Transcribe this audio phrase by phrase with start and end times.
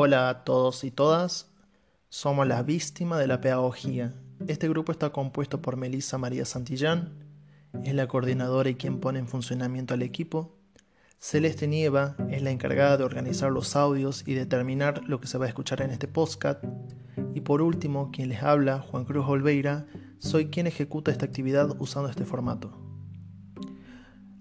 [0.00, 1.50] Hola a todos y todas,
[2.08, 4.14] somos la víctima de la pedagogía.
[4.46, 7.14] Este grupo está compuesto por Melissa María Santillán,
[7.82, 10.56] es la coordinadora y quien pone en funcionamiento al equipo.
[11.18, 15.46] Celeste Nieva es la encargada de organizar los audios y determinar lo que se va
[15.46, 16.62] a escuchar en este podcast.
[17.34, 19.88] Y por último, quien les habla, Juan Cruz Olveira,
[20.20, 22.70] soy quien ejecuta esta actividad usando este formato.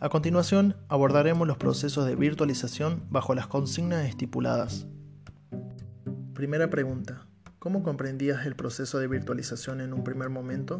[0.00, 4.88] A continuación, abordaremos los procesos de virtualización bajo las consignas estipuladas.
[6.34, 7.28] Primera pregunta.
[7.60, 10.78] ¿Cómo comprendías el proceso de virtualización en un primer momento?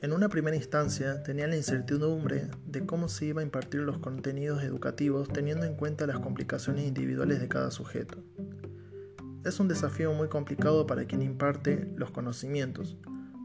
[0.00, 4.64] En una primera instancia tenía la incertidumbre de cómo se iba a impartir los contenidos
[4.64, 8.18] educativos teniendo en cuenta las complicaciones individuales de cada sujeto.
[9.44, 12.96] Es un desafío muy complicado para quien imparte los conocimientos,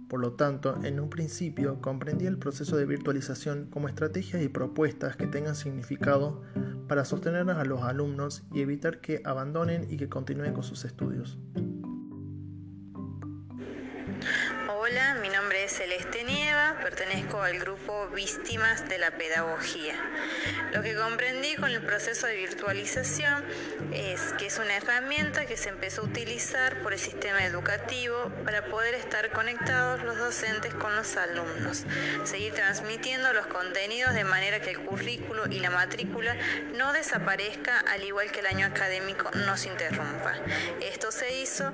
[0.10, 5.18] por lo tanto, en un principio comprendí el proceso de virtualización como estrategias y propuestas
[5.18, 6.44] que tengan significado
[6.88, 11.38] para sostener a los alumnos y evitar que abandonen y que continúen con sus estudios.
[14.70, 16.24] Hola, mi nombre es Celeste
[16.78, 19.95] pertenezco al grupo Víctimas de la Pedagogía.
[20.73, 23.44] Lo que comprendí con el proceso de virtualización
[23.94, 28.66] es que es una herramienta que se empezó a utilizar por el sistema educativo para
[28.66, 31.86] poder estar conectados los docentes con los alumnos,
[32.23, 36.36] seguir transmitiendo los contenidos de manera que el currículo y la matrícula
[36.73, 40.36] no desaparezca al igual que el año académico no se interrumpa.
[40.81, 41.73] Esto se hizo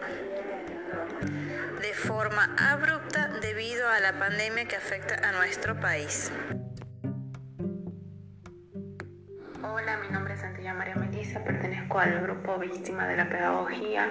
[1.82, 6.32] de forma abrupta debido a la pandemia que afecta a nuestro país.
[9.66, 14.10] Hola, mi nombre es Santilla María Melissa, pertenezco al grupo Víctima de la Pedagogía.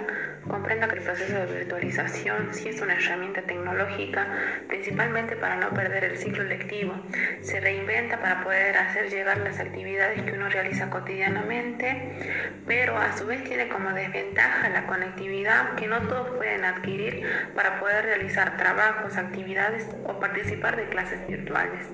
[0.49, 4.27] Comprendo que el proceso de virtualización sí es una herramienta tecnológica,
[4.67, 6.95] principalmente para no perder el ciclo lectivo.
[7.43, 13.27] Se reinventa para poder hacer llegar las actividades que uno realiza cotidianamente, pero a su
[13.27, 19.19] vez tiene como desventaja la conectividad que no todos pueden adquirir para poder realizar trabajos,
[19.19, 21.91] actividades o participar de clases virtuales.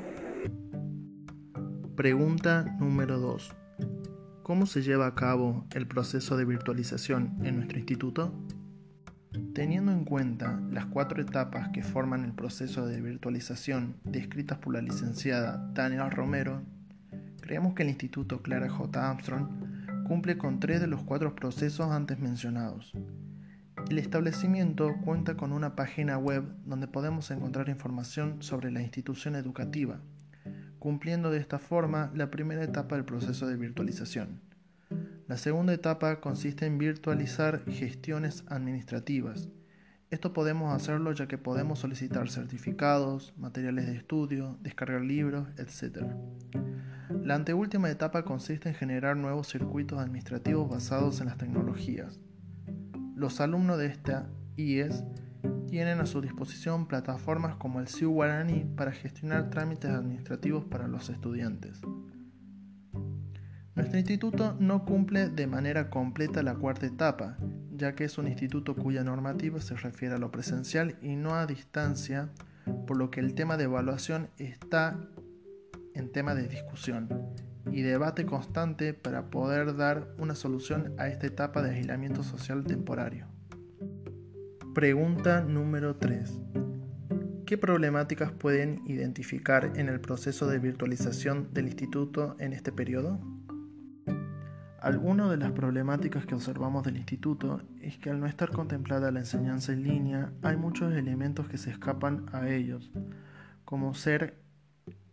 [1.98, 3.56] Pregunta número 2.
[4.44, 8.32] ¿Cómo se lleva a cabo el proceso de virtualización en nuestro instituto?
[9.52, 14.80] Teniendo en cuenta las cuatro etapas que forman el proceso de virtualización descritas por la
[14.80, 16.62] licenciada Daniela Romero,
[17.40, 19.10] creemos que el Instituto Clara J.
[19.10, 22.92] Armstrong cumple con tres de los cuatro procesos antes mencionados.
[23.90, 30.00] El establecimiento cuenta con una página web donde podemos encontrar información sobre la institución educativa,
[30.78, 34.40] cumpliendo de esta forma la primera etapa del proceso de virtualización.
[35.26, 39.48] La segunda etapa consiste en virtualizar gestiones administrativas.
[40.10, 46.06] Esto podemos hacerlo ya que podemos solicitar certificados, materiales de estudio, descargar libros, etc.
[47.22, 52.20] La anteúltima etapa consiste en generar nuevos circuitos administrativos basados en las tecnologías.
[53.14, 55.04] Los alumnos de esta IES
[55.68, 61.10] tienen a su disposición plataformas como el CIU Guaraní para gestionar trámites administrativos para los
[61.10, 61.80] estudiantes.
[63.74, 67.36] Nuestro instituto no cumple de manera completa la cuarta etapa,
[67.70, 71.46] ya que es un instituto cuya normativa se refiere a lo presencial y no a
[71.46, 72.30] distancia,
[72.86, 74.98] por lo que el tema de evaluación está
[75.94, 77.08] en tema de discusión
[77.70, 83.37] y debate constante para poder dar una solución a esta etapa de aislamiento social temporario.
[84.78, 86.40] Pregunta número 3.
[87.46, 93.18] ¿Qué problemáticas pueden identificar en el proceso de virtualización del instituto en este periodo?
[94.80, 99.18] Algunas de las problemáticas que observamos del instituto es que al no estar contemplada la
[99.18, 102.92] enseñanza en línea hay muchos elementos que se escapan a ellos,
[103.64, 104.38] como ser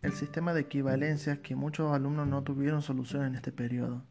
[0.03, 4.03] el sistema de equivalencias que muchos alumnos no tuvieron solución en este periodo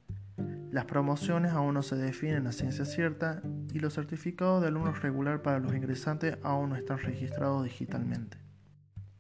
[0.75, 3.41] las promociones aún no se definen a ciencia cierta
[3.73, 8.39] y los certificados de alumnos regular para los ingresantes aún no están registrados digitalmente.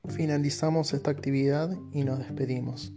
[0.08, 2.92] Finalizamos esta actividad y nos despedimos.